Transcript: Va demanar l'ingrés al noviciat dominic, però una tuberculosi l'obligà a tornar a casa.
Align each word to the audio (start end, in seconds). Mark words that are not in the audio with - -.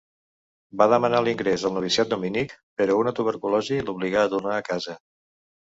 Va 0.81 0.87
demanar 0.93 1.19
l'ingrés 1.27 1.65
al 1.69 1.75
noviciat 1.77 2.11
dominic, 2.15 2.57
però 2.81 2.99
una 3.03 3.15
tuberculosi 3.21 3.79
l'obligà 3.91 4.27
a 4.27 4.35
tornar 4.37 4.57
a 4.61 4.67
casa. 4.73 4.99